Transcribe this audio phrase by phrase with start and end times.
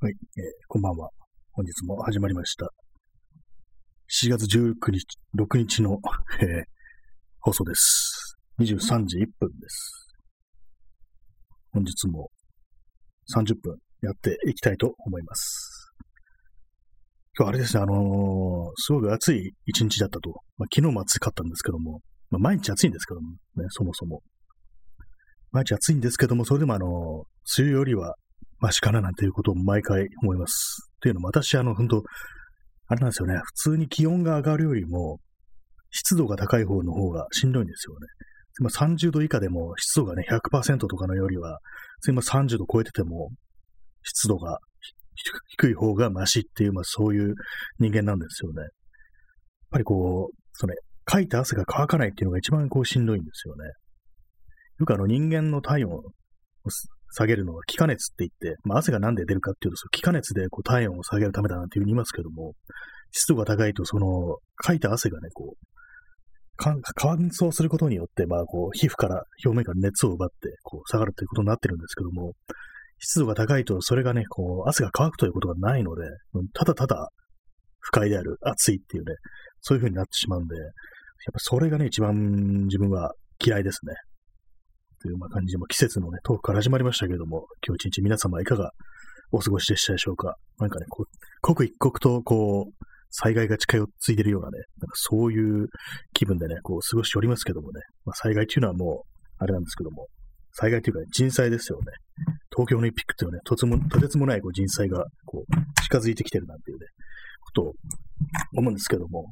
[0.00, 1.10] はい、えーこんばんは。
[1.50, 2.70] 本日も始まりました。
[4.08, 5.04] 7月19日、
[5.36, 5.98] 6日の、
[6.40, 6.64] えー
[7.40, 8.36] 放送です。
[8.60, 10.14] 23時1分です。
[11.72, 12.30] 本日も
[13.34, 15.92] 30分やっていきたいと思います。
[17.36, 20.30] 今日あれですね、あのーすごく暑い一日だったと。
[20.58, 24.22] まあ、昨日も暑かったんですけども、まあ、毎日暑いんですけどもね、そもそも。
[25.50, 27.24] 毎日暑いんですけども、それでもあの
[27.58, 28.14] 梅雨よりは
[28.60, 30.90] マシかななんていうことを毎回思います。
[31.00, 32.02] というのも私、あの、本当
[32.88, 35.18] あれなんですよね、普通に気温が上がるよりも、
[35.90, 38.06] 湿度が高い方の方がしんどいんですよね。
[38.60, 41.58] 今30度以下でも湿度がね、100%とかのよりは、
[42.08, 43.30] 今30度超えてても、
[44.02, 44.58] 湿度が
[45.50, 47.34] 低い方がマシっていう、まあそういう
[47.78, 48.62] 人間なんですよね。
[48.62, 48.70] やっ
[49.70, 53.64] ぱりこう、それ、かいた汗が乾かないっていうのが一番こうしんどいんですよね。
[54.80, 56.02] よくあの人間の体温
[57.10, 62.54] 下げるのは気化熱って言って、まあ、汗がなんで出るかっていうと、気化熱でこう体温を下げるためだなんていうふうに言いますけども、
[63.12, 65.66] 湿度が高いと、その、かいた汗がね、こう、
[66.58, 66.80] 乾
[67.28, 72.32] 燥することによって、まあ、こう、皮膚から、表面から熱を奪って、こう、下がるということになってるんですけども、
[72.98, 76.02] 湿度が高いと、それがね、こう、汗が乾くということがないので、
[76.52, 77.10] ただただ
[77.80, 79.14] 不快である、暑いっていうね、
[79.60, 80.68] そういう風になってしまうんで、やっ
[81.32, 83.12] ぱそれがね、一番自分は
[83.44, 83.94] 嫌いですね。
[85.00, 88.72] というま感じで、まあ季節のね、トークから始まりましたけれども、今日一日皆様いかが
[89.30, 90.36] お過ごしでしたでしょうか？
[90.58, 95.68] なんかね、こう、刻一刻とこう、災害が近寄っていてるようなね、なんかそういう
[96.12, 100.08] 気分でね、こう過ごしておりますけどもね、まあ災害っていうのはもう、あれなんですけども、
[100.52, 101.84] 災害というか、人災ですよね。
[102.50, 106.86] 東京オリンピックというね、とつも、とてつもないこう人災がこう、近づいてきてるなんていうね、
[107.40, 107.72] ことを
[108.56, 109.30] 思うんですけども、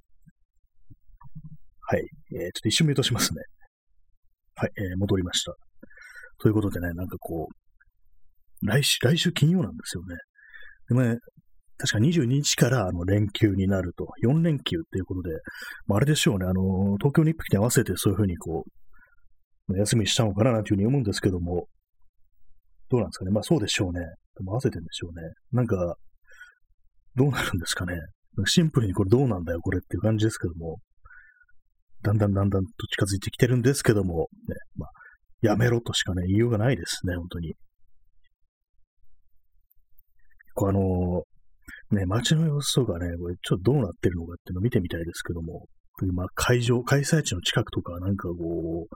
[1.89, 3.43] はい、えー、ちょっと一瞬目としますね。
[4.59, 5.53] はい、えー戻りました。
[6.39, 10.17] ということでね、なんかこう、来週、来週金曜なんですよね。
[10.89, 11.19] でもね、
[11.77, 15.35] 確か22日からあの連休になると、4連休っていうことで、
[15.87, 18.65] まあ、あれでしょうね、あの、東京オリンピックに合わせてそういうふうにこ
[19.69, 21.67] う、休みしたのかななんていうふうに思うんですけども、
[22.89, 23.33] どうなんですかね。
[23.33, 24.01] まあそうでしょうね。
[24.01, 25.29] でも合わせてんでしょうね。
[25.53, 25.97] なんか、
[27.15, 27.93] どうなるんですかね。
[28.47, 30.79] シンプルにこれどうなんだよ、これっていう感じですけども、
[32.07, 34.91] だんだんだんだんと近づいてきてるんですけども、ね、まあ、
[35.43, 37.55] やめろとしかね、言いようがないですね、本当に。
[40.55, 41.23] こうあの
[41.91, 45.67] ね、街の様子とかね、これちょっとどうなってるのかっていうのを見てみたいですけども、
[46.13, 48.87] まあ会場、開催地の近くとか、なんかこ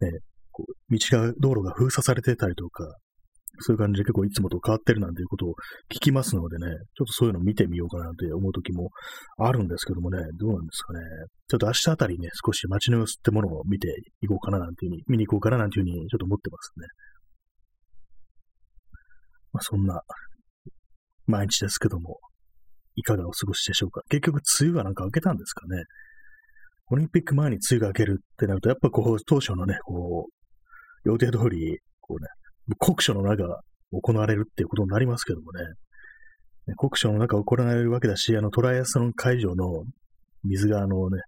[0.00, 0.10] う、ね、
[0.52, 2.94] こう道が、道路が封鎖されてたりとか、
[3.60, 5.54] そういう感じで結構いつもと変わってるなんていうことを
[5.92, 8.90] 聞きますのでね、ちょっとそういうのを見てみようかなって思う時も
[9.38, 11.00] あるんですけどもね、どうなんですかね。
[11.48, 13.88] ちょっと明日あたりね、少し街の様子ってものを見て
[14.22, 16.86] いこうかななんていうふうに、見に行こうかななんていうふうにちょっと思ってますね。
[19.52, 20.00] まあそんな
[21.26, 22.18] 毎日ですけども、
[22.96, 24.02] いかがお過ごしでしょうか。
[24.08, 25.84] 結局、梅雨がなんか明けたんですかね。
[26.90, 32.28] オリンピック前に梅雨が明けるってなると、やっぱこう、当初のね、こう、予定通り、こうね、
[32.78, 33.44] 国書の中
[33.92, 35.60] 行われるっていうことになりますけどもね。
[36.78, 39.84] 国書の中行われるわけだし、あの、トライアスロン会場の
[40.44, 41.20] 水があのね、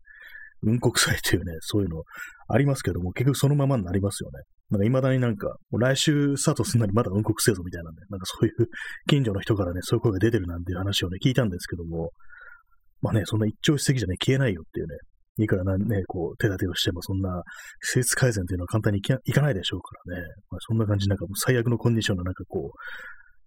[0.63, 2.03] 雲国祭というね、そういうの
[2.49, 4.41] ありますけども、結局そのままになりますよね。
[4.71, 8.53] なんか未だになんか、もう来週スタートすんなりまだ雲国せぞみたいなんで、なんかそういう
[9.07, 12.11] 近所の人からね、そういう声が出てるなんていう話をね、聞いたんですけども、
[13.03, 14.97] まあね、そんな一朝一夕じゃね、消えないよっていうね、
[15.39, 17.43] いくらなね、こう、手立てをしても、そんな、
[17.81, 20.27] 施設改善っていうのは簡単にいかいかないでしょうからね。
[20.51, 22.79] まあ、そんな感じ、なんかもう最悪のコンディションの中、こう、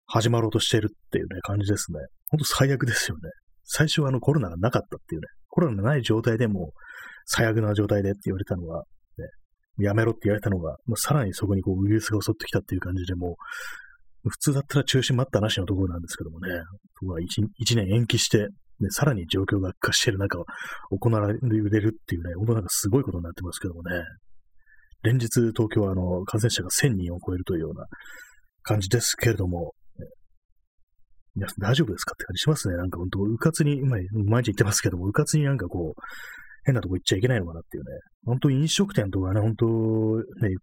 [0.05, 1.99] 始まろうとしてるっていうね、感じですね。
[2.29, 3.29] ほんと最悪ですよね。
[3.63, 6.71] 最初はあのコロナがなかったっていうね、コロナがない状態でも、
[7.25, 8.79] 最悪な状態でって言われたのが、
[9.17, 9.25] ね、
[9.85, 13.35] やめろって言われたのが、もうさらにそこにこうウイルスが襲ってきたっていう感じでも、
[14.27, 16.49] 普通だったら中止待ったなしのところなんですけどもね、
[16.99, 18.47] そこは一一年延期して、
[18.79, 20.39] ね、さらに状況が悪化している中、
[20.91, 24.03] 行われるっていうね、本当なんかすごいことになってますけどもね、
[25.03, 27.85] 連日東京はあの感染者が1000人を超えるというような
[28.63, 30.05] 感じですけれども、ね
[31.35, 32.75] 皆さん大丈夫ですかって感じしますね。
[32.75, 36.01] なんか本当、うかつに、まあ毎日言ってますけども、うかつになんかこう、
[36.63, 37.89] 変なとこ行っちゃいけないのかなっていうね。
[38.25, 40.55] 本当飲食店とかね、本当ね、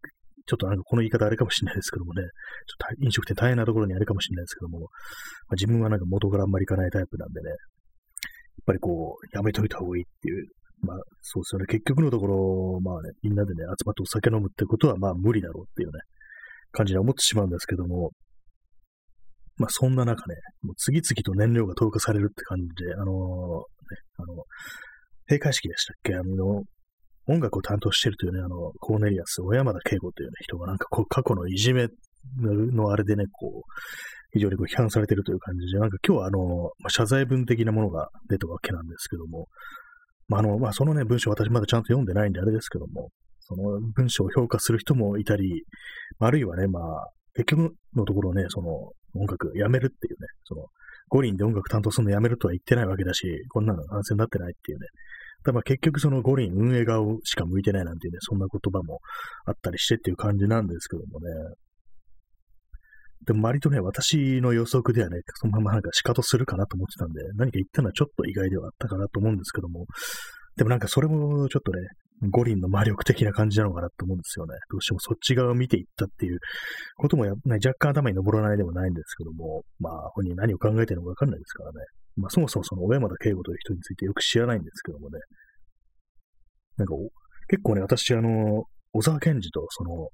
[0.46, 4.88] ちょっとなんかこの言い方あれかもしれないですけどもね、ちょっと飲食店大変なところにあるかもしれないですけども、まあ、
[5.52, 7.50] 自分はなんか元からあんまり行かないタイプなんでね、
[8.66, 10.46] ぱりこう、やめといた方がいいっていう、
[10.82, 16.00] まあそうですよね、結局のところ、まあね、みんなでね、集まってお酒飲むってことはまあ無理だろうっていうね、
[16.72, 18.10] 感じで思ってしまうんですけども、
[19.56, 23.08] まあそんな中ね、もう次々と燃料が投下されるって感じで、あのね、
[24.18, 24.44] あの、
[25.28, 26.14] 閉会式でしたっけ？
[26.14, 26.62] あの、
[27.28, 31.88] 音楽を担当してるというね、あの、コーネリアス、小山田圭吾というね、人がなんかこう、過去のいじめ
[32.38, 33.70] のあれでね、こう、
[34.32, 39.49] 非常にこう批判されてるという感じで、なんか今日はあの、まあ、謝罪文的なものが出たわけなんですけども、
[40.28, 45.64] まあ、あの、まあ、そのね、文章私まだちゃんと読んでないんであれですけども、その文章を評価する人もいたり、
[46.19, 50.67] あるいはね、まあ、結局のところね、その音楽やめるっていうね、その
[51.08, 54.87] 五輪で音楽担当するのやめるとは言ってないわけだし、こんなの安全になってないっていうね。
[55.44, 58.99] ただ結局その五輪運営側しか向いてないなんていうね、そんな言葉も
[59.44, 61.31] あったりしてっていう感じなんですけどもね。
[63.24, 69.86] でも割とね、私の予測ではね、そのままなんか仕方するかなと思ってたんで、何か言ったのはちょっと意外ではあったかなと思うんですけども、
[70.56, 71.88] でもなんかそれもちょっとね、
[72.30, 74.54] 五輪の魔力的な感じなのかなと思うんですよね。
[74.70, 76.38] どうしてもそっち側を見ていったっていう
[76.96, 81.76] こともや、ね、若干頭に登らないでもないんですけども、まあ本人何を考えてるのかわかんないですからね。
[82.16, 85.18] まあそもそもその小山田圭吾という人についてよく知らないんですけどもね。
[86.78, 86.94] なんか
[87.48, 90.08] 結構ね、私あの、小沢健二とその、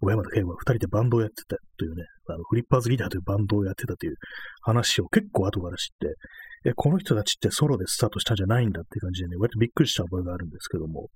[0.00, 4.14] 小山田圭吾が二人でバンドをやってたというね、あのフリッパーズギターというバンドをやってたという
[4.62, 11.08] 話を結構後から知って、え、この人たちってソロでスタートしたんじゃないんだって感じでね、割とびっくりした覚えがあるんですけども、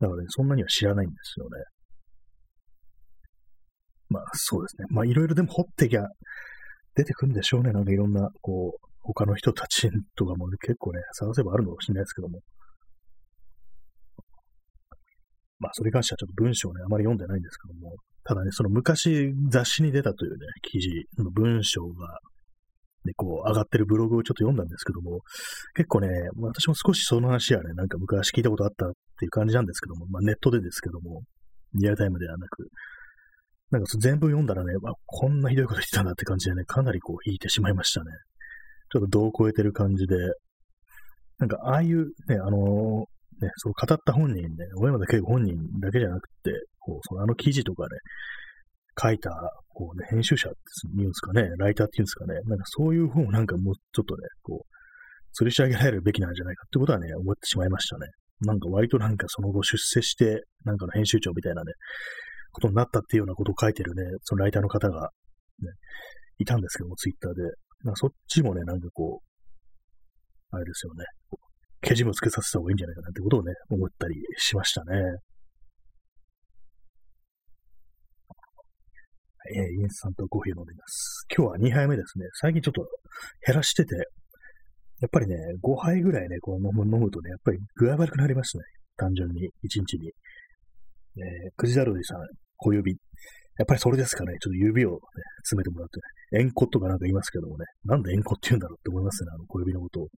[0.00, 1.50] だからね、そんなには知らないんですよね。
[4.08, 4.86] まあ、そうですね。
[4.90, 6.06] まあ、いろいろでも掘ってきゃ
[6.94, 7.72] 出てくるんでしょうね。
[7.72, 12.40] なんかいろんな、こう、他の人たちとかも結構ね、探せばあるのかもしれないですけども。
[15.62, 17.94] まあ、それに関してはちょっと文章をね、あまり読んでないんですけども、
[18.24, 20.90] ただね、その昔雑誌に出たというね、記事
[21.22, 22.18] の文章が、
[23.04, 25.20] ね、こう、上がってるブログをちょっと読んだんですけども、
[25.74, 31.22] 結構ね、私も少しその話はね、なんか昔聞いたことあったっていう感じなんですけども、まあネットでですけども、
[31.74, 32.68] リアルタイムではなく、
[33.70, 38.10] なんか全部読んだらね、あ、こんなひどいこと言ってたんだって感じでね、かなりこう引いてしまいましたね。
[38.92, 40.16] ちょっと度を超えてる感じで、
[41.38, 43.04] なんかああいうね、あのー、
[43.42, 47.88] ね、そう語った本人ね、小山田圭吾本人だけじゃなくて、こう、そのあの記事とかね、
[49.00, 49.30] 書いた、
[49.68, 50.58] こうね、編集者って
[50.94, 58.06] 言うんですかね、ライターっていうんですかね、なんかそういう本をなんかもうちょっとね、こう、吊り上げられるべきなんじゃないかってことはね、思ってしまいましたね。
[58.44, 61.72] なんか割となんかその後出世して、なんかの編集長みたいなね、
[62.52, 65.10] ことになったっていうようなことを書いてるね、そのライターの方が、
[65.60, 65.68] ね、
[66.38, 67.42] いたんですけども、ツイッターで。
[67.84, 71.04] なんかそっちもね、なんかこう、あれですよね、
[71.82, 74.96] けじもつけさせた方がいいんじゃないかなってことをね、思ったりしましたね。
[79.54, 81.26] えー、インスタントコーヒー飲んでいます。
[81.36, 82.26] 今日は2杯目ですね。
[82.40, 82.86] 最近ちょっと
[83.44, 83.96] 減らしてて、
[85.00, 88.62] やっぱりね、5杯ぐらいね、こう飲む飲むとね、やっぱり具合悪くなりますね。
[88.96, 90.12] 単純に、1日に。
[91.18, 92.18] えー、くじだるりさん、
[92.56, 92.92] 小指。
[93.58, 94.32] やっぱりそれですかね。
[94.40, 94.96] ちょっと指を、ね、
[95.42, 95.98] 詰めてもらって
[96.36, 96.44] ね。
[96.44, 97.64] 円弧とかなんか言いますけどもね。
[97.84, 99.30] なんで円弧って言うんだろうって思いますね。
[99.34, 100.08] あの小指のことを。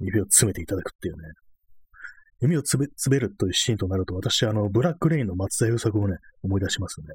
[0.00, 1.28] 指を詰めていただくっていうね。
[2.40, 7.06] 指を詰め詰めるというシーンとなると、私、あの、ブラックレインの松田優作をね、思い出しますね。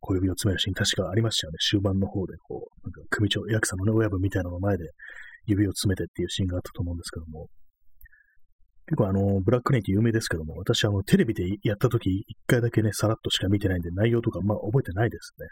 [0.00, 1.58] 小指を詰めるシーン確かありましたよね。
[1.60, 4.90] 終盤の方で、こう、なんか組長、ヤクザのね、親分みたいなの前で
[5.46, 7.46] 指を詰めてっていうシーンがあったと思うんですけども、
[8.86, 15.46] 結構あの、ブラックレインって有名ですけども、私あの、テレビでやった時、一回だけね、さらっとしか見てないんで、内容とかまあ覚えてないですね。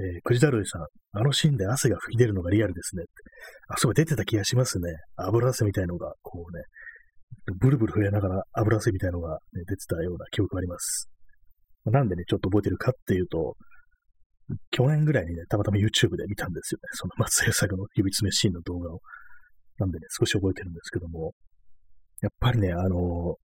[0.00, 0.82] えー、クジダルイさん、
[1.12, 3.04] あのシーンで汗が吹き出るのがリアルですね。
[3.68, 4.88] あ、そう出てた気がしますね。
[5.16, 6.64] 油汗みたいのが、こうね、
[7.60, 11.10] ブルブル震えながら油汗みたいのが、ね、出てたような記憶があります。
[11.84, 13.56] なんでね、ちょっと覚えてるかっていうと、
[14.70, 16.88] 去年ぐらいにね、たまたま YouTube で見たんですよね。
[16.92, 19.00] その松江作の指詰めシーンの動画を。
[19.78, 21.32] なんでね、少し覚えてるんですけども、
[22.20, 23.36] やっぱりね、あの、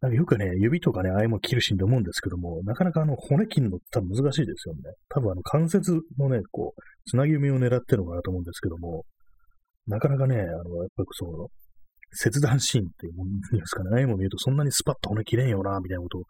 [0.00, 4.80] なんかよくね、指とかね、ああいうも切るシーンで思うんですけども、なかなかあの、骨切るの多分難しいですよね。
[5.08, 9.04] 多分あの、関節のね、こう、つなぎ目を狙ってるのかなと思うんですけども、
[9.86, 11.48] なかなかね、あの、やっぱりその、
[12.12, 16.22] 切断シーンっていうんですかね、ああいうも見るとそんなにスパッと骨切れんよな、みたいなことを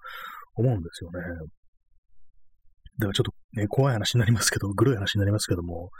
[0.57, 1.21] 思うんですよね。
[2.99, 5.91] だからちょっとね、怖い話になりますけど、グロい話になりますけども、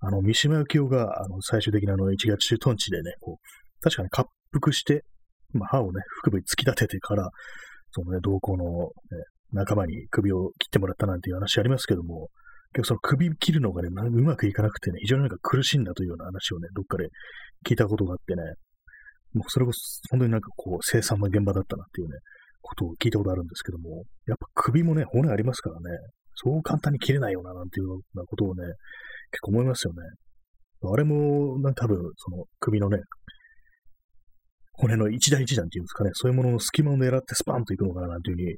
[0.00, 4.28] あの、三島由紀夫が、あの、最終的なあの、1月中トンチでね、こう、確かに滑
[4.60, 5.04] 腹して、
[5.54, 7.28] まあ、歯をね、腹部に突き立ててから、
[7.90, 8.90] そのね、同行の、ね、
[9.52, 12.28] 仲間に首を切ってもらったなんていう話ありますけども、
[12.72, 17.08] 結構その首切るのがね、うまくいかなくてね、非常になんか苦しんだというような話をね、どっかで
[17.66, 18.42] 聞いたことがあってね、
[19.34, 19.78] もうそれこそ
[20.10, 22.18] 本当になんかこう、生産の現場だったなっていうね、
[22.62, 25.98] ことを聞いたことあるんですけども、やっぱ首もね、骨ありますからね、
[26.34, 28.62] そう簡単に切れないよな、なんていうようなことをね、
[29.30, 30.00] 結構思いますよね。
[30.84, 32.98] あれも、なんか多分、その首のね、
[34.72, 38.56] 骨の一段一段っていうんですかね、そういうものの隙間を狙ってスパンといくのかな、なんていうふうに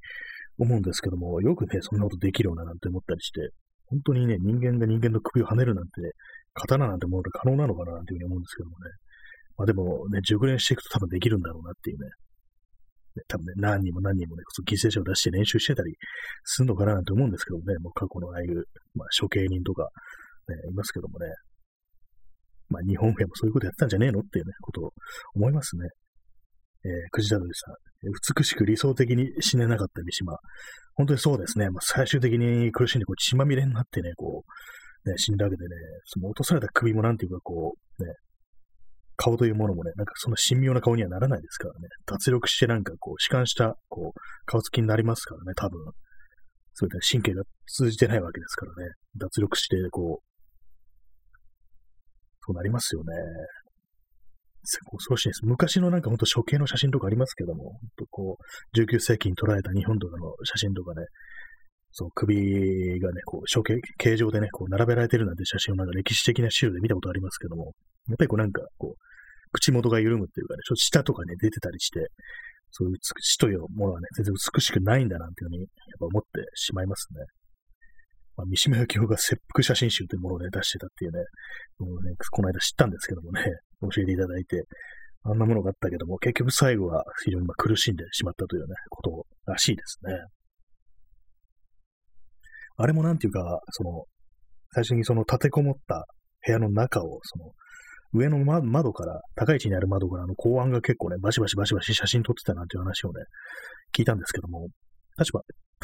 [0.59, 3.51] 思うんですけども、よくね、そんなことできるようななんて思ったりして、
[3.87, 5.91] 本当にね、人間が人間の首を跳ねるなんて、
[6.55, 8.91] 刀なんてもので可能なのかな、なんていうふうに思うんですけどもね。
[9.57, 12.09] まあでもね、熟練していくと多分できるんだろうなっていうね、
[13.15, 15.95] ね、多分ね、何人も何人もね、犠牲者を出して練習してたり
[16.45, 19.89] するのかななんて思うんですけどもね、もう過去のああいう、まあ、処刑人とか、
[20.49, 21.27] ね、いますけどもね。
[22.71, 24.93] まあ、日本兵もそういうことやってたんじゃねえのっていうね、ことを
[25.35, 25.89] 思いますね。
[26.85, 27.75] えー、くじたどりさん。
[28.37, 30.37] 美しく理想的に死ねなかった三島。
[30.95, 31.71] 本当にそうですね。
[31.71, 34.45] まあ、最終的に苦しんで、こう、血まみれになってね、こ
[35.07, 35.69] う、ね、死んだわけでね、
[36.05, 38.13] その落とされた首もなんていうか、こう、ね、
[39.17, 41.89] 顔というものもね、なんかその神妙な顔にはならないですからね。
[42.07, 45.81] 脱力してなんかこう、弛緩した、こう、顔つきになりますからね、多分。
[46.75, 48.93] それで神経が通じてないわけですからね。
[49.17, 50.25] 脱力して、こう、
[52.47, 53.15] そうなりますよね。
[54.91, 55.45] 恐ろしいです。
[55.45, 61.07] 昔のなんかほんと処刑の写真とかありますけども、ほんとこう、19世紀に捉えた日本とかの写真とかね、
[61.93, 67.73] そう、首がね、こう、処刑、形状でね、こう、並べられてるなんて写真をなんか歴史的な資料で見たことありますけども、
[68.09, 69.05] やっぱりこうなんか、こう、
[69.53, 72.09] 口元が緩むっていうかね、ちょっと舌とかね、出てたりして、
[72.73, 75.69] そういう死というものはね、全然美しくないんだなんていうふうに、やっ
[76.01, 77.21] ぱ思ってしまいますね。
[78.37, 81.19] まあ、三島由紀夫が切腹写真集というものをね、出してたっていうね、
[81.79, 83.45] もうね、この間知ったんですけどもね、
[83.81, 84.65] 教えていただいて、
[85.23, 90.13] あんなものがあったけども、結局最後は非常にま苦しんでしまったというね、ことらしいですね。
[92.77, 94.05] あれもなんていうか、その、
[94.75, 96.07] 最初にその立てこもった
[96.47, 97.53] 部屋の中を、その、
[98.13, 103.25] 上の窓から、高い位置にある窓から、あの、公安が結構ね、バシバシバシバシ写真撮ってたなんていう話をね、
[103.97, 104.69] 聞いたんですけども、
[105.19, 105.41] 立場、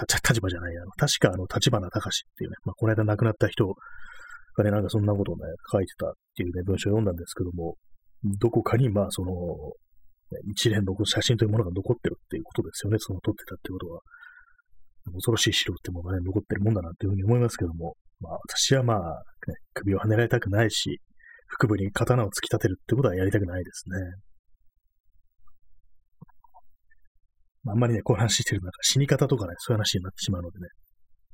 [0.07, 7.77] 立場じゃない、あの、確かあの、立花隆っていうね、まあ、この間亡くなった人がね、なんかそんなことをね、書いてたっていうね、文章を読んだんですけども、
[8.39, 9.33] どこかに、まあ、その、
[10.53, 14.01] 一連の写真というものが残ってるっていうことですよね、その撮ってたってことは。
[15.13, 21.01] 恐ろしい資料ってものがね、残ってるもんだなっていうふうに思いますけども、まあ、私はまあ、ね、首をはねられたくないし、
[21.59, 23.97] 腹部に刀を突き立てるってことはやりたくないですね。
[27.69, 30.69] あんまりね、こう話してるなんか死に方とかね、そういう話になってしまうのでね。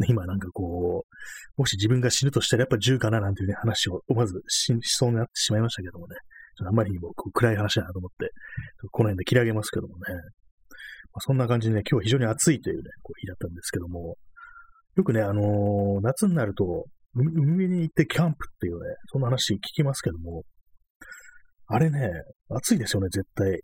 [0.08, 6.16] 今なんかこう、もし自分が死ぬとしたらやっぱ銃かななんていうね、話を思わずししそうになってしまいましたけどもね。
[6.64, 8.30] あんまりにもこう暗い話だなと思って、
[8.90, 10.00] この辺で切り上げますけどもね。
[11.12, 14.16] まあ、そんな感じでね、今日非常に暑いというね、こう日だったんですけども、
[14.96, 20.42] よくね、あのー、夏になると、海に行ってキャンプっていうね、そんな話聞きますけども、
[21.66, 22.10] あれね、
[22.50, 23.60] 暑いですよね、絶対。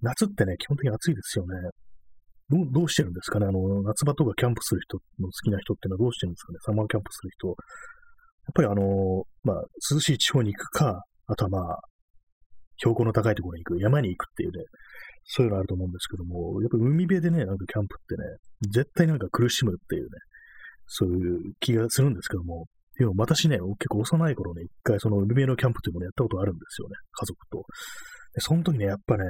[0.00, 1.54] 夏ってね、基本的に暑いですよね。
[2.50, 3.46] どう、どうしてるんですかね？
[3.46, 6.58] あの、夏場とかキャンプする人の好きな人ってのはどうしてるんですかね？
[6.66, 7.48] サマーキャンプする人。
[7.48, 7.56] やっ
[8.54, 11.80] ぱりあの、まあ、涼しい地方に行くか、あとはまあ、
[12.76, 14.64] 標高の高いところに行く、山に行くっていうね、
[15.24, 18.28] そういうのあると思うんですけども、やっぱ海辺でね、なんかキャンプってね、
[18.70, 20.08] 絶対なんか苦しむっていうね、
[20.86, 22.66] そういう気がするんですけども、
[22.98, 27.64] でも私ね、結構幼い頃ね、一回その海辺のキャンプというものをやったことあるんですよね、家族と。
[28.34, 29.24] でその時ね、やっぱね、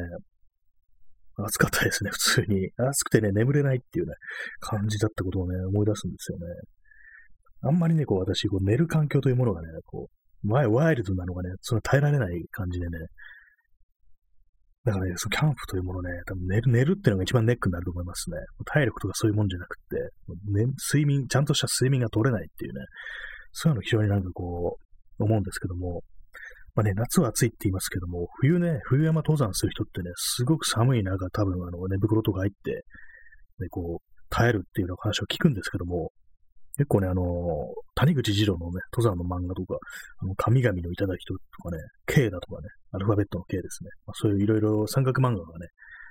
[1.37, 2.71] 暑かったですね、普通に。
[2.77, 4.15] 暑くてね、眠れないっていうね、
[4.61, 6.45] 感じだったことをね、思い出すんですよね。
[7.63, 12.99] あんまりね、こう、私、こう、寝る環境というものがね、こう、前ワイルドなのがね、その耐えられない感じでね、
[14.85, 18.37] だからね、そのキャンプというものね、多分寝る、寝るっていうのが一番ネックになると思いますね。
[18.67, 19.97] 体力とかそういうもんじゃなくて、
[20.53, 22.81] ね、睡眠、ちゃんとした睡眠が取れないっていうね、
[23.53, 24.77] そういうの非常になんかこ
[25.19, 26.03] う、思うんですけども、
[26.75, 32.85] まあね、夏は暑いって言いますけども、冬ね、冬山登山する人ってね、すごく寒い中、多分あの、寝袋とか入って、
[33.61, 36.11] ね、こう、耐えるっていうような話を聞くんですけども、
[36.77, 37.23] 結構ね、あの、
[37.95, 39.79] 谷口二郎のね、登山の漫画とか、
[40.19, 43.91] あの、神々のいただきとかね、K だとかね、アルファベットの K ですね。
[44.07, 45.69] まあ、そういういろいろ三角漫画がね、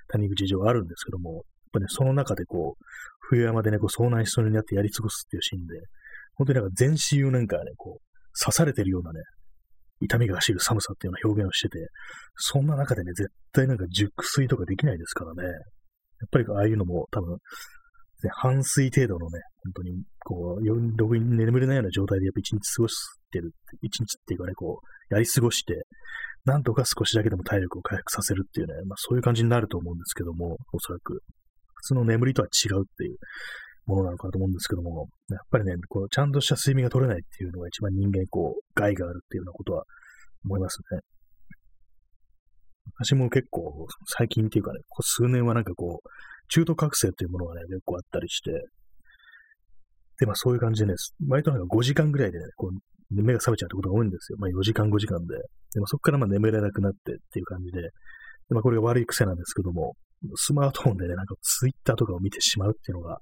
[0.08, 1.42] 谷口二郎あるんですけども、やっ
[1.72, 2.84] ぱね、その中でこう、
[3.28, 5.76] 冬山でね、こう遭難しそうになってやり過ごすっていうシーンで、
[6.36, 9.20] 本当になんか全身をなんかね、こう、刺されてるようなね、
[10.00, 11.78] 痛みが走る寒さっていうような表現をしてて、
[12.36, 15.42] そんな中でね、絶対なんか熟睡とかできないですからね。
[15.44, 17.38] やっぱりああいうのも多分、ね、
[18.32, 22.96] 半睡程度のね、本当に、こう、ろくに眠れないような状態でやっぱ一日過ごし
[23.30, 25.84] てる、一日っていうかね、こう、やり過ごして、
[26.44, 31.20] なんとか少しだけでも体力を回復させるっていうね、まあそういう感じになると思うんですけども、おそらく。
[31.74, 33.16] 普通の眠りとは違うっていう
[33.86, 39.84] ものなのかなと思うんですけども、やっぱりね、こう、ちゃんとした睡眠が取れないっていうのが一番人間、こう、害があるっていうようなことは
[40.44, 41.00] 思いますね。
[42.98, 46.08] 私も結構、最近っていうかね、ここ数年はなんかこう、
[46.48, 48.50] 中途覚醒っていうものがね、結構あったりして、
[50.20, 50.94] で、まあそういう感じでね、
[51.28, 54.38] 割となんか5時間ぐらいでね、こう、目が覚めちゃうってことが多いんですよ。
[54.38, 55.36] まあ4時間5時間で。
[55.72, 57.88] でもそこからまあ眠れなくなってっていう感じで、で
[58.50, 59.94] まあこれが悪い癖なんですけども、
[60.36, 63.18] スマートフォンでね、なんかツイッターとかを見てしまうっていうのが、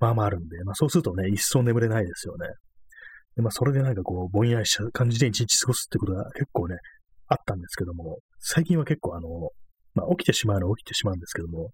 [0.00, 2.46] まあまああるんで、まあそうするとね、一層眠れないですよね。
[3.36, 6.76] でまあそれでなんかこう、ぼんやりした感じで一日過ごすってことが結構ね、
[7.28, 9.28] あったんですけども、最近は結構あの、
[9.94, 11.70] まあ起きてしまうのは起きてしまうんですけども、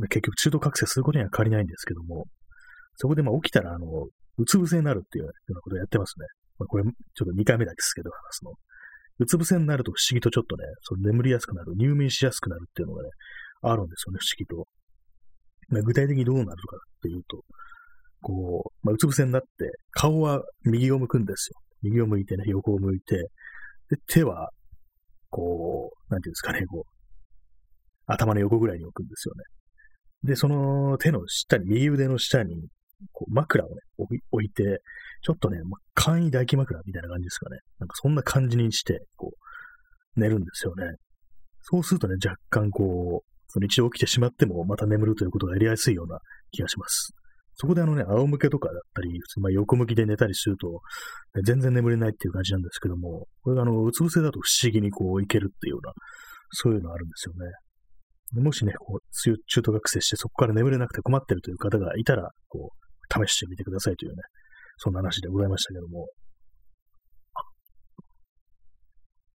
[0.00, 2.26] ね、結局中途覚醒することには変わりないんですけども、
[2.96, 3.86] そこでまあ起きたら、あの、
[4.38, 6.26] うつ伏せになるっていうようなことをやってますね。
[6.58, 6.90] まあ、これ、ちょ
[7.24, 8.52] っと2回目だけですけど、話すの。
[9.20, 13.10] うつ伏せになると不思議とちょっとね、その眠りやすくなる、入眠しやすくなるっていうのがね、
[13.62, 14.68] あるんですよね、不思議と。
[15.70, 17.42] まあ、具体的にどうなるかっていうと、
[18.22, 19.48] こう、まあ、うつ伏せになって、
[19.92, 21.60] 顔は右を向くんですよ。
[21.82, 23.16] 右を向いてね、横を向いて、
[23.88, 24.50] で、手は、
[25.30, 26.90] こう、なんていうんですかね、こう、
[28.06, 29.44] 頭の横ぐらいに置くんですよね。
[30.22, 32.68] で、その手の下に、右腕の下に、
[33.12, 33.76] こう枕をね、
[34.30, 34.80] 置いて、
[35.22, 37.58] ちょっとね、まあ、簡易抱き枕みたいな感じですかね。
[37.78, 39.32] なんかそんな感じにして、こ
[40.16, 40.84] う、寝るんですよね。
[41.62, 46.18] そうするとね、若干こう、その一度起きてしまっても、また眠るということがやりやすいような
[46.52, 47.12] 気がします。
[47.54, 50.80] そこであのね、仰向けとかだったり、まあ、横向きで寝たりすると、
[51.44, 55.92] 全然眠れないっていう感じなんですけども、これがあの、うつ伏せだと不思議にこういけるっていうような、
[56.52, 57.52] そういうのあるんですよね。
[58.42, 64.22] もしね、こう中途覚醒してそこから眠れなくて困ってるという方がいたら、こう、試してみてくださいというね、
[64.78, 66.08] そんな話でございましたけども。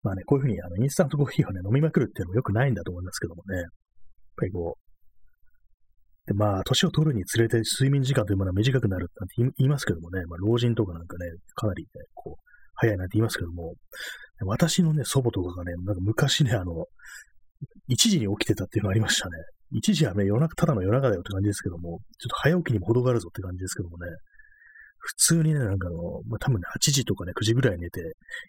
[0.01, 3.65] まあね、こういうふうにあのインスタントコーヒーをね、飲みまくるっていうのも良くないんだと思いますけどもね。
[4.36, 4.86] やっぱりこう、
[6.27, 12.42] で、まあ、年を取るにつれて睡眠時間というものは短くなるなんて言いますけどもね、まあ、老人とかなんかね、かなりね、こう、
[12.75, 13.74] 早いなんて言いますけども、
[14.46, 16.86] 私のね、祖母とかがね、なんか昔ね、あの、
[17.89, 19.38] 1時に起きてたっていうのありましたね。
[19.74, 24.08] 1時はね、夜中、ただの夜中だよって感じですけども、ちょっと早起きにも程があるぞって感じですけどもね、
[25.00, 28.01] 普通にね、なんかあの、まあ、多分ね、8時とかね、9時ぐらい寝て、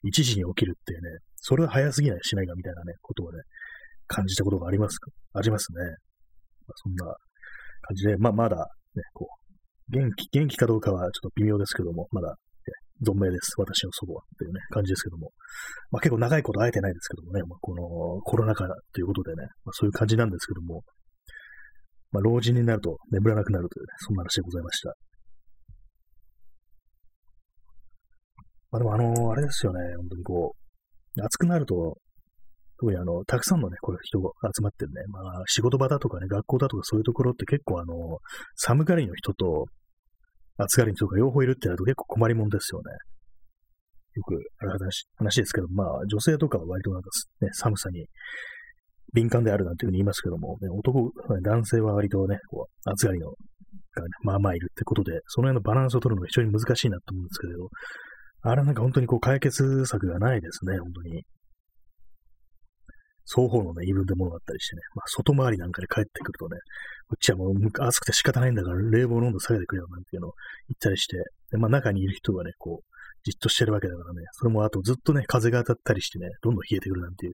[0.05, 3.43] 1時に起きるっていうね、それは早すぎないしないかみたいなね、ことをね、
[4.07, 5.83] 感じたことがありますか、ありますね。
[6.67, 12.35] まあ、そんな感じで、まあ、まだ、ね、こう、元気、元気かどうかはちょっと微妙ですけども、まだ、ね、
[13.07, 13.55] 存命です。
[13.59, 14.23] 私の祖母は。
[14.23, 15.31] っていうね、感じですけども。
[15.91, 20.83] まあ、結構長いこと会えてないですけどもね、まあ、このコロナ禍ということでね、まあ、そういう感じなんですけども、
[22.11, 24.95] まあ、老人になると眠らなくなるというね、そんな話でございました。
[28.71, 30.55] まあでもあの、あれですよね、本当にこ
[31.17, 31.97] う、暑くなると、
[32.79, 38.19] 特にあの、たくさんのね、これ人が集まってるね、まあ、仕事場だとかね、学校だとかそういうところって結構あの、
[38.55, 39.67] 寒がりの人と
[40.59, 42.85] 暑がりの人が両方いるってなると結構困りもんですよね。
[44.15, 47.11] よくある話話ですけど、まあ、女性とかは割となんか
[47.41, 48.07] ね、寒さに
[49.15, 51.11] 敏感であるなんていうふうに言いますけども、ね、男、
[51.43, 57.69] 男性は割とね、こう暑がりのが、ね、まあまあいるってことで、その辺のバランスを取るのが非常に難しいなと思うんですけど、
[58.43, 61.25] あれなんか本当にこう解決策がないですね、本当に。
[63.27, 66.59] 双方のね、言い分で物があったりしてね、まあ、外回りなんかで帰ってくるとね、
[67.09, 67.55] こっちはもう
[67.87, 70.33] 暑くて仕方ないんだから冷房の温度下げてくれよなんていうのを
[70.69, 71.17] 言ったりして、
[71.51, 77.33] でまあ、中にいる人がね、こう、じっとしてるわけだからね、それもあとずっとね、風が当たったりしてね、どんどん冷えてくるなんていう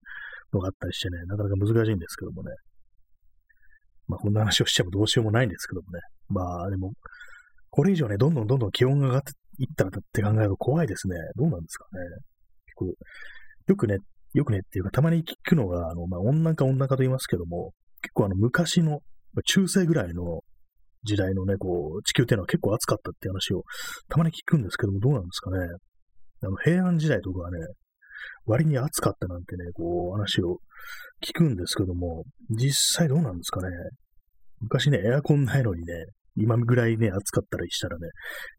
[0.54, 2.50] のがあったりしてね、なかなか難しいんですけどもね。
[4.08, 6.00] まあ、こんな話をしちゃもどうしようもないんですけどもね。
[6.28, 6.92] まあ、でも、
[7.70, 11.16] これ以上ね、どんどんどんどん気温が上がっていったらって考えると怖いですね。
[11.36, 12.00] どうなんですかね。
[12.66, 12.86] 結構、
[13.68, 13.98] よくね、
[14.32, 19.00] よくねっていうか、たまに聞くのが、あの、まあ、温暖化温暖化と言いますけども、結構あの、昔の、
[19.46, 20.40] 中世ぐらいの
[21.04, 23.64] 時代のね、こう、地球っていうのは結構暑かったって話を、
[24.08, 25.58] たまに聞くんですけども、どうなんですかね。
[26.42, 27.58] あの、平安時代とかはね、
[28.46, 30.58] 割に暑かったなんてね、こう、話を
[31.22, 33.68] 聞くんですけども、実際どうなんですかね。
[34.60, 38.08] 昔ね、エアコンないのにね、今ぐらいね、暑かったりしたらね、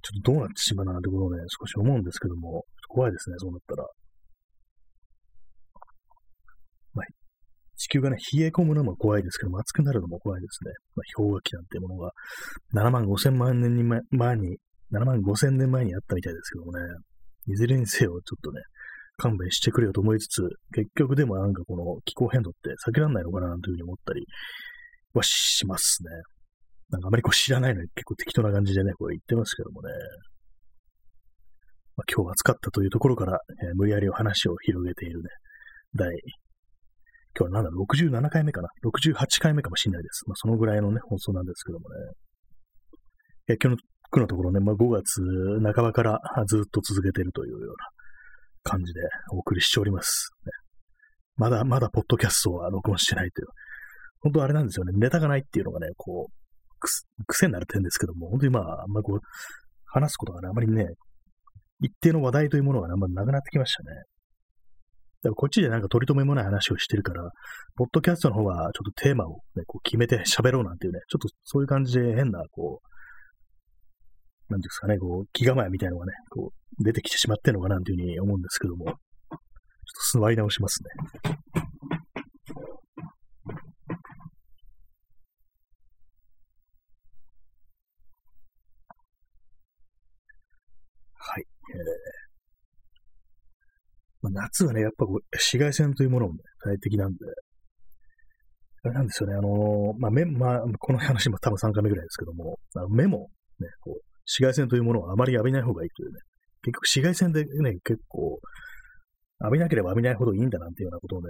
[0.01, 3.87] ちょっとどうなってしまうなってことをね、少し思うんですけども、怖いですね、そうなったら。
[7.77, 10.71] 地球がね、冷え込むのも怖いですけども、暑くなるのも怖いですね。
[10.95, 12.11] まあ、氷河期なんてものが、
[12.73, 14.57] 7万5千万年に前に、
[14.91, 16.79] 7万5千年前にあったみたいですけどもね、
[17.47, 18.61] いずれにせよ、ちょっとね、
[19.17, 20.41] 勘弁してくれよと思いつつ、
[20.73, 24.25] 結局でもなんかこの気候変動って避けられないのかなというふうに思ったり
[25.13, 26.09] はしますね。
[26.89, 29.89] なんかあまりこう知らないのに結構適当な感じでね、これ言ってますけどもね。
[31.95, 35.29] まあ、今日暑かったというところから、えー、無理やりお話を広げているね、
[35.95, 36.09] 第
[37.37, 40.23] 今日はなんだろ、67回目かな ?68 回目かもしれないです。
[40.27, 41.95] まあ、そのぐらいのね、放送なんですけどもね。
[43.49, 43.77] え今日の、
[44.11, 45.21] 今のところね、まあ、5月
[45.73, 47.75] 半ばからずっと続けているというような
[48.63, 50.29] 感じでお送りしております。
[50.45, 50.51] ね、
[51.35, 53.47] まだ、まだポッドキャストは録音してないという。
[54.21, 54.93] 本当あれなんですよね。
[54.95, 56.89] ネタがないっていうのがね、こう、く
[57.27, 59.19] 癖になる点ですけども、本当にまあ、あんまこう、
[59.85, 60.85] 話すことがね、あまりね、
[61.81, 64.03] 一定の話題というものが、ね、あんまなくなってきましたね。
[65.23, 67.23] だからこっちでなんか取り留めもない話をしてるから、
[67.75, 78.97] ポッドキャストの方はちょっとテーマを、ね、こう決めて喋ろうなんていうね、ちょっとそういう感じで変な、こう、なんですかね、こう、気構えみたいなのがね、こう、出てきてしまってるのかなっていうふうに思うんですけども、ちょっ
[80.13, 81.37] と座り直しますね。
[94.23, 97.17] ま夏はね、やっぱこう、紫外線というものもね、大敵なんで、
[98.83, 106.19] あれなんですよね、あのー、まあ、目、まあ、この話も多分3回目ぐらいですけども、あの目も、ね、こう、紫外線というものをあまり浴びない方がいいというね、
[106.63, 108.39] 結局紫外線でね、結構、
[109.41, 111.27] 浴びなければ浴びないほどいいんだなんていうようなことをね、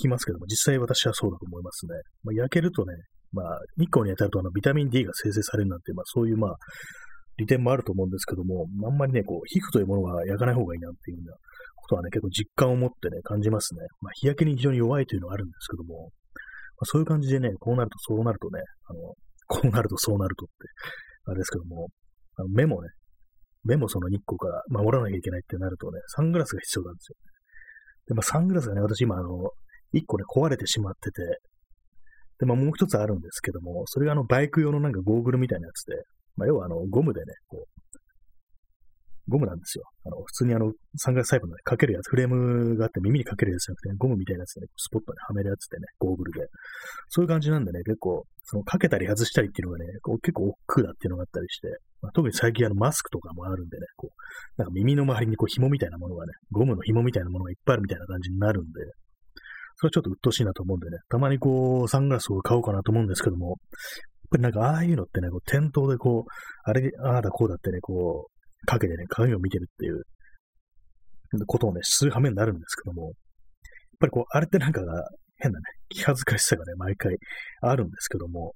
[0.00, 1.92] 聞きますけども、実際私はそうだと思いますね。
[2.24, 2.94] まあ、焼けるとね、
[3.32, 6.56] まあ、日光に当たるとあのビタミン D が生成されるなんて、まあそういうまあ、
[7.38, 11.36] 利点もあると思うんですけども、あんまりね、こう、皮膚というものは焼かない方がいいなっていうような
[11.86, 13.80] ことはね、結構実感を持ってね、感じますね。
[14.00, 16.10] まあ、日焼けに非常に弱いというのはあるんですけども、
[16.78, 19.00] まあ、そういう感じでね、こうなるとそうなるとね、あの、
[19.46, 20.54] こうなるとそうなるとって、
[21.26, 21.88] あれですけども、
[22.36, 22.88] あの目もね、
[23.64, 27.16] 目もその日光から守らなきゃいけないってなるとね、サングラスが必要なんですよ。
[28.08, 29.50] で、まあ、サングラスがね、私今、あの、
[29.92, 31.22] 一個ね、壊れてしまってて、
[32.38, 35.96] で、まあ、もう一つあるんですけども、それがあの、バイク用のなんかゴーグルみたいなやつで、
[36.36, 37.98] まあ、要はあの、ゴムでね、こう、
[39.28, 39.84] ゴムなんですよ。
[40.04, 46.46] あの、普通にあの、サングラスタイプのね、かけるやつ、フレームがあって耳にかけるやつじゃなくて、ね、ゴムみたいなやつでね、スポットにはめるやつでね、ゴーグルで。
[47.08, 51.68] そういう感じなんでね、結構、その、かけたり外したりっていうのがね、こう結構億劫だっていうのがあったりして、
[52.02, 54.14] まあ、特に最近あの、マスクとかもあるんでね、こう、
[54.56, 58.70] なんか耳の周りにこう、紐みたいなものがね、ゴムの紐みたいなものがいっぱいあるみたいな感じになるんで、
[59.78, 63.56] それはちょっと鬱陶しいなと思うんでね、たまにこう、サングラスを買おうかなと思うんですけども、やっ
[64.30, 66.30] ぱりなんかああいうのってね、こう店頭でこう、
[66.64, 68.35] あれ、ああだこうだってね、こう、
[68.66, 70.02] かけてね、鏡を見てるっていう
[71.46, 73.12] ことをね、する羽目になるんですけども、やっ
[74.00, 74.82] ぱりこう、あれってなんか
[75.38, 77.16] 変なね、気恥ずかしさがね、毎回
[77.62, 78.52] あるんですけども、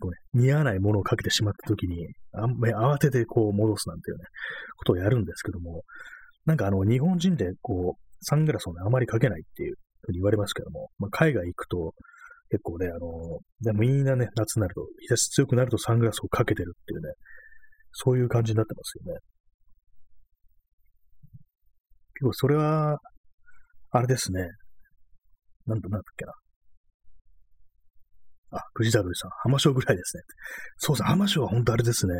[0.00, 4.24] こうね、似合わないものをかけてしまった時に、あんまり慌ててこう戻すなんていうね、
[4.76, 5.82] ことをやるんですけども、
[6.44, 11.94] なんかあの、日本人でこう、サングラスをね、あまりかけないっていうふうに言われますけども、まあ、海外行くと、
[12.50, 17.12] 結構ね、あの、でもみんなね、夏になると、日差し強くなるとサングラスをかけてるっていうね、
[17.92, 19.20] そういう感じになってますよね。
[22.14, 22.98] 結構それは、
[23.90, 24.40] あれですね。
[25.66, 26.32] なんだ、なんだっけな。
[28.50, 30.22] あ、藤田瑠さん、浜章ぐらいですね。
[30.78, 32.14] そうですね、浜章は本当あれですね。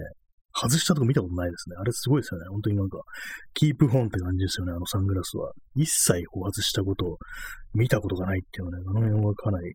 [0.55, 1.77] 外したとこ見たことないですね。
[1.79, 2.47] あれすごいですよね。
[2.49, 2.99] 本当になんか、
[3.55, 5.53] キープホンって感じですよね、あのサングラスは。
[5.75, 7.19] 一切こう外したことを
[7.75, 9.75] 見たことがないっていうのはね、あの辺はかなり、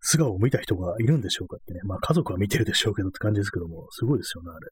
[0.00, 1.80] 素顔を見た人がいるんでしょうかってね。
[1.84, 4.68] まあ家族は見てるでしょうけどって感じですけども、すごいですよね、あれ。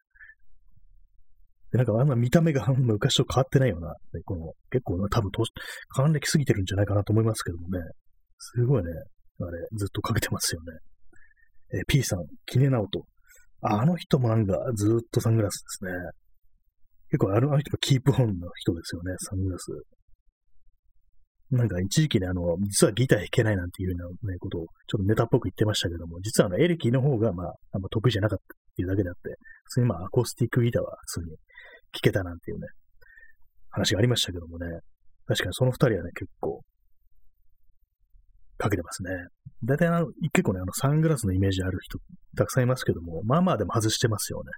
[1.73, 5.31] で、なんかあんま見た目が昔と変わってないような、ね、この結構な多分、
[5.89, 7.81] 還暦すぎてるんじゃないかなと思いますけどもね。
[8.39, 8.91] すごいね、
[9.41, 10.73] あれ、ずっとかけてますよね。
[11.75, 13.05] えー、P さん、キネナオト。
[13.62, 15.91] あの人もなんかずっとサングラスですね。
[17.11, 19.67] 結構あの人もキープオンの人ですよね、サングラス。
[21.51, 31.37] なんか一時期ね、あの、実はギター弾けないなんていうような、ね、ことをちょっとネタっぽく言ってましたけども、実はあのエレキの方がまあ、あんま得意じゃなかったっていうだけであって、普通にまあアコースティックギターは普通に弾
[32.03, 32.67] けたなんていうね、
[33.71, 34.67] 話がありましたけどもね、
[35.27, 36.63] 確かにその二人はね、結構、
[38.59, 39.11] かけてますね。
[39.63, 41.99] 大体あの、結構ね、あの、サングラスのイメージある人、
[42.37, 44.51] たくさんいますけども、まあまあでも外してますよね。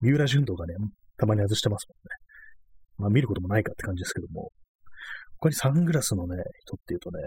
[0.00, 0.74] 三浦淳とかね、
[1.16, 2.16] たまに外してますもんね。
[2.98, 4.52] まあ見ることもないかって感じですけども、
[5.40, 7.20] 他にサングラスのね、人っていうとね、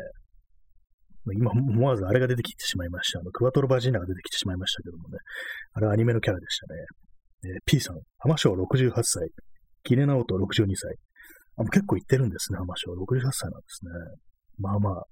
[1.36, 3.19] 今思わずあれが出てきてしまいました。
[3.19, 5.17] あの、クワトロバジーナが出てきてしまいましたけどもね。
[5.74, 6.80] あれはアニメのキャラでしたね。
[7.54, 9.30] えー、P さん、浜章68歳、
[9.84, 10.95] キネナオト62歳。
[11.58, 12.91] あ、もう結構行ってるんですね、浜章。
[12.93, 13.91] 68歳なんですね。
[14.58, 15.04] まあまあ。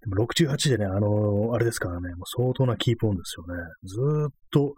[0.00, 3.62] でも68でね、あのー、あれですからね、もう相当なキープオンですよね。
[3.84, 4.74] ずーっと、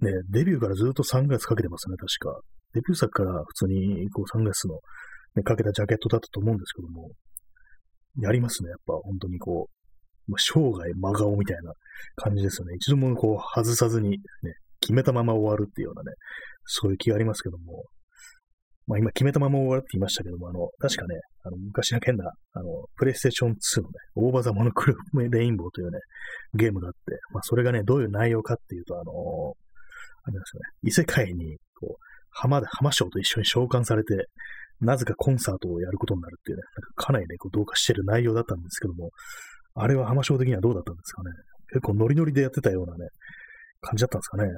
[0.00, 2.40] ね、デビューからずっとサングラスかけてますね、確か。
[2.74, 4.74] デビュー作から普通にこうサングラスの
[5.36, 7.10] ね、かけたジャケットだったと思うんですけども、
[8.20, 8.94] やりますね、やっぱ。
[8.94, 11.72] 本当にこう、まあ、生涯真顔みたいな
[12.16, 12.74] 感じですよね。
[12.76, 14.18] 一度もこう外さずにね、
[14.80, 16.14] 決めたまま終わるっていうようなね、
[16.64, 17.84] そういう気がありますけども、
[18.86, 25.98] まあ今決めたまま終わるって言いましたけども、あの、確かね、あの、昔の変な、あの、プレイステーション2のね、オーバーザモノクロムレインボーというね、
[26.54, 26.98] ゲームがあって、
[27.32, 29.12] まあそれがね、どういう内容かっていうと、あの
[30.24, 34.26] あれですよね、異世界に、こう、浜で、浜省と一緒に召喚されて、
[34.80, 36.62] なぜかコンサートをやることになるっていうね、
[36.96, 39.10] かかなりね、こう同化してる内容だったんですけども、
[39.74, 41.30] あれは浜省的にはどうだったんですかね。
[41.68, 43.08] 結構ノリノリでやってたようなね、
[43.80, 44.48] 感じだったんですかね。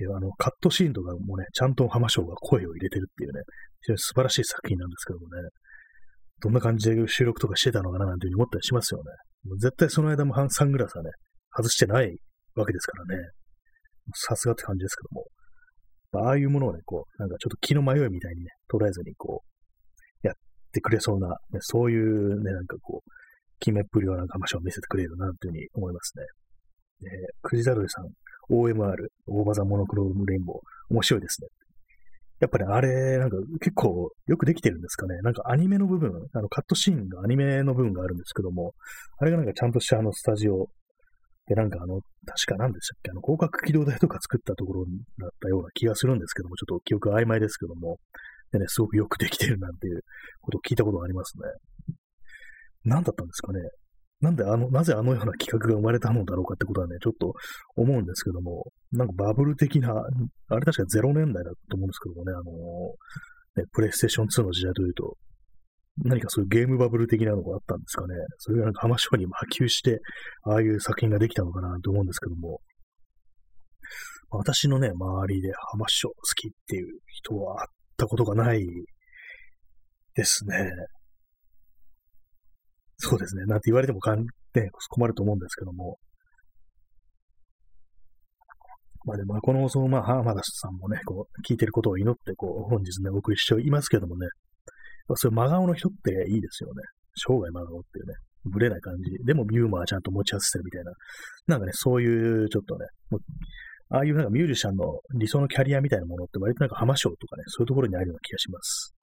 [0.00, 3.42] いや、あの、カットシーンとかもね、ちゃんと浜省が声を入れてるっていうね、
[3.82, 5.48] 非常に素晴らしい作品なんですけどもね、
[6.40, 9.04] どんな感じで収録とかしてたのかななんていうふうに思ったりしますよね。
[9.44, 11.10] もう絶対その間もサングラスはね、
[11.56, 12.16] 外してない
[12.56, 13.22] わけですからね。
[14.14, 15.26] さすがって感じですけども。
[16.26, 19.53] ああいうものをね、こう、なんかちょっと気の迷いみたいにね、捉えずにこう、
[20.24, 20.34] やっ
[20.72, 23.10] てくれそうな、ね、そういうね、なんかこう、
[23.60, 26.24] 決めっぷりをなんかましを見せてくれるな、というふうに思いますね。
[27.02, 27.08] えー、
[27.42, 28.06] クジダルさん、
[28.52, 28.94] OMR、
[29.26, 30.56] 大場ザモノクロームレインボー、
[30.90, 31.48] 面白いですね。
[32.40, 35.16] やっぱりあれ、なんか結構よくできてるんですかね。
[35.22, 38.74] なんかアニメの部分、あのカットシーンがアニメの部分があるんですけども、
[39.18, 40.68] あれがなんかちゃんとしたあのスタジオ
[41.46, 44.84] で、なんかあの、確か何でしたっけ、あの、広角機動隊とか作ったところ
[45.18, 47.98] だったような気がするんですけども、ちょっと記憶曖昧ですけども、
[48.52, 50.00] でね、すごくよくできてるなんていう
[50.40, 51.96] ことを聞いたことがありますね。
[52.84, 53.60] 何だったんですかね。
[54.20, 57.34] なんであの、なぜあのような企画が生まれたのだろうかってことはね、ちょっと
[57.76, 65.16] 思うんですけども、なんかバブル的な、あれ確か0年代だと思うんですけどもね、あのね、プレイステーション2の時代というと、
[65.98, 68.14] 何かそういうゲームバブル的なのがあったんですかね。
[68.38, 70.00] それがなんか浜省に波及して、
[70.42, 72.60] ああいう作品ができたのかなと思うんですけども、
[74.30, 77.66] 私のね、周りで浜省好きっていう人は
[78.04, 78.66] ったことがない
[80.14, 80.70] ですね。
[82.96, 83.44] そうですね。
[83.46, 84.26] なんて言われてもかん、ね、
[84.88, 85.98] 困ると思うんですけども。
[89.04, 94.26] まあでも、この放送、まあ、浜田さんもね、こう、聞いてることを祈って、こう、本日ね、お送りしていますけどもね、
[95.16, 96.82] そういう真顔の人っていいですよね。
[97.26, 98.14] 生涯真顔っていうね、
[98.44, 99.10] ぶれない感じ。
[99.24, 100.92] でもユーモアちゃんと持ち合わせてるみたいな。
[101.48, 103.20] なんかね、そういう、ちょっとね、もう
[103.90, 108.94] ああいうなんかミュージシャンの理想のキャリアみたいなものって割となんか浜章とかね、そういうところにあるような気がします。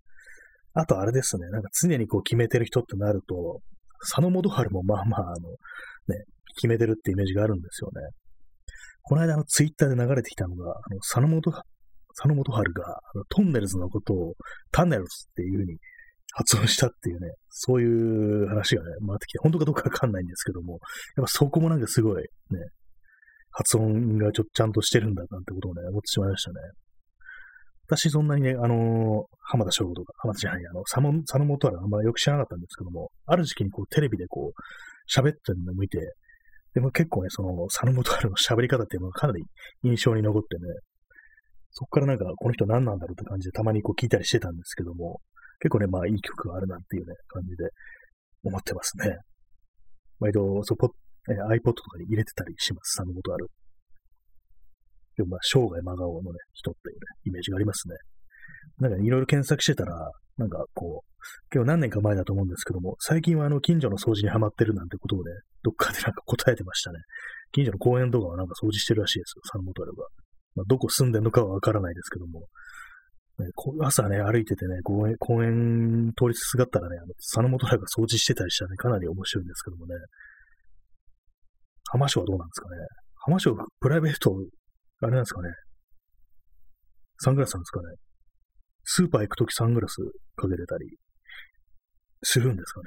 [0.74, 3.62] あとあれですね、なんか常にこう決めてる人ってなると、
[4.02, 5.50] 佐野元春もまあまあ、あの、
[6.08, 6.24] ね、
[6.56, 8.02] 決めてるってイメージがあるんですよね。
[9.04, 11.66] この間のツイッターで流れてきたのが、あの佐野元、佐
[12.28, 14.34] 野元春があのトンネルズのことを
[14.72, 15.78] タンネルズっていう風に
[16.34, 20.80] 発音したっていうね、そういう話がね、回ってきて、本当かどうかわかんないんですけども、
[21.18, 22.28] やっぱそこもなんかすごいね、
[23.52, 26.56] 発音がちょっとちゃんとしてるんだなんてことをね、思ってしまいましたね。
[27.88, 36.16] 私そんなにね、あのー、浜田省吾とか、浜田じゃない、あの、佐野、佐野元原あんまよく知らなかったんですけども、ある時期にこうテレビでこう、喋ってるのを見て、
[36.74, 39.44] でも結構ね、その、佐野元原の喋り方っていうのがかなり
[39.84, 40.62] 印象に残ってね、
[41.72, 45.20] そこからなんか、この人何なんだろうって感じでたまにこう聞いたりしてたんですけども、
[45.60, 47.70] 結構ね、まあいい曲があるなっていうね、感じで
[48.44, 49.18] 思ってますね。
[50.20, 50.94] 毎度、そこ、
[51.30, 53.48] え、iPod とかに入れてたりします、佐野元春。
[55.18, 57.96] でもまあ、生涯真顔のね、人っていうね、イメージがありますね。
[58.80, 61.12] なんかいろいろ検索してたら、なんかこう、
[61.50, 65.32] 結構何年か前だと思うんですけども、最近はあの近所の掃除にハマってるなんてことをね、
[65.64, 67.00] どっかで なんか答えてましたね。
[67.52, 70.08] 近所の公園とかはなんか掃除してるらしいですよ、佐野元春が。
[70.56, 72.48] まあ、どこ住んでるのかはわからないですけども、
[73.40, 73.48] ね、
[73.82, 79.96] 朝ね、歩いててね、公園、公園通りすがったらね、あの、佐野元春が掃除してたりしたらね、かなり面白いんですけどもね。
[81.92, 82.76] 浜省はどうなんですかね。
[83.16, 84.34] 浜省プライベート
[85.02, 85.50] あれなんですかね。
[87.20, 87.86] サングラスなんですかね。
[88.84, 89.98] スーパー行くときサングラス
[90.36, 90.98] かけてたり
[92.24, 92.86] するんですかね。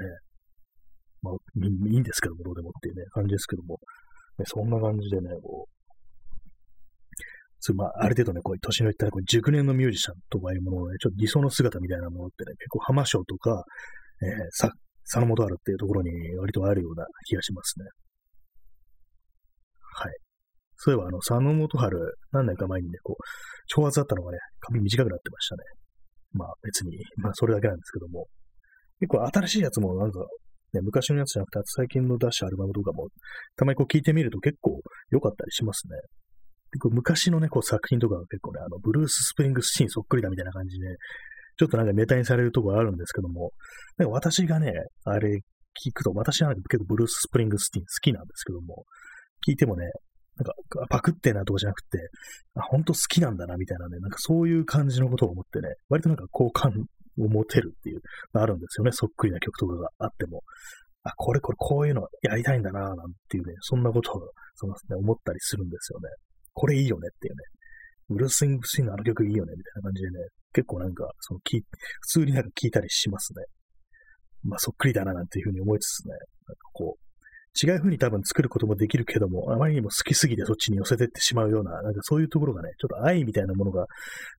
[1.22, 3.78] まあ、いいんですけども、どうでもっていうね、感じですけども。
[4.38, 13.64] ね、そんな感じでね、こう、まあ、ある程度ね、こう、年のいったら、こう、熟年のミュージシャンとかいうものをね、ちょっと理想の姿みたいなものってね、結構浜章とか、
[14.22, 14.70] えー、さ、
[15.04, 17.86] 佐野元春っていうところに割とあるような気がしますね。
[19.94, 20.12] はい。
[20.76, 21.96] そういえば、あの、佐野元春、
[22.32, 25.62] 何年か前にね、こう、挑発だったのがね、髪短くなってましたね。
[26.32, 28.26] まあ別に、まあそれだけなんですけども、
[29.00, 30.20] 結構新しいやつもなんか、
[30.74, 33.06] ね、昔のやつじゃなくて、最近の出したアルバムとかも、
[33.56, 34.80] たまにこう聞いてみると結構
[35.10, 35.96] 良かったりしますね。
[36.72, 40.86] 結構昔のね、こう作品とかが結構ね、あの、ブルース・スプリングスシーンそっくりだみたいな感じで、
[41.56, 43.52] ちょっとなんかネタにされるところあるんですけども、
[43.96, 44.72] なんか私がね、
[45.04, 45.38] あれ
[45.86, 48.84] 聞くと、私は結構ブルース・スプリングスティン好きなんですけども、
[49.46, 49.84] 聞いてもね、
[50.36, 51.98] なんか、パクってなとかじゃなくて、
[52.54, 56.72] あ、本当好きなんだな、みたいなね、なんかそういう感じのことを思ってね、割となんか好感
[57.18, 58.00] を持てるっていう
[58.32, 60.42] のあるんですよね、そっくりな曲とかがあっても。
[61.04, 62.96] あ、これこれこういうのやりたいんだな、なん
[63.28, 66.08] ていうね、そんなことを、その、ね、思ったりするんですよね。
[66.52, 67.38] これいいよねっていうね。
[68.08, 70.18] ブルースイングシングあの曲いいよね、みたいな感じでね、
[70.52, 71.62] 結構なんか、その、普
[72.08, 73.44] 通になんか聞いたりしますね。
[74.42, 76.24] まあ、そっくりだな、なんていうふうに思いつつね、なんか
[76.72, 77.03] こう、
[77.62, 83.86] 違う風に多分作ることもできるけども、あまりにも好きすぎてそっちに寄せてってしまうような、なんかそういうところがね、ちょっと愛みたいなものが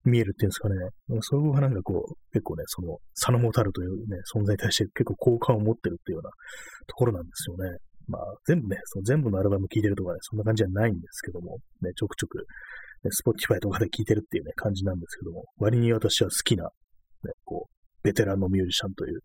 [0.03, 0.75] 見えるっていうんですかね。
[1.21, 6.29] それがなんかこう、結構ね、その、佐野モタルというね、存在に対して結構好感を持ってるっていうような
[6.87, 7.77] ところなんですよね。
[8.07, 12.43] まあ、全部ね、その全部のアルバム聴いてるとかね、そんな感じじゃないんですけども、ね、ちょくちょく、ね、
[13.09, 19.19] Spotify とかで聴いてるっていうね、感じなんですけども、割に私は好きな、ね、こう、ベテランのミュージシャンという、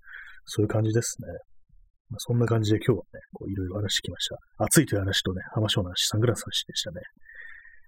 [0.46, 1.28] そういう感じですね。
[2.10, 4.64] まあ、そんな感じで今日はね、こういろいろ話してきました。
[4.64, 7.00] 暑いという話とね、浜松の話、サングラスの話でしたね。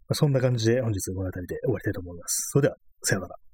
[0.08, 2.50] まあ、そんな感じで本日この辺りで終わりたいと思います。
[2.52, 3.51] それでは、さようなら。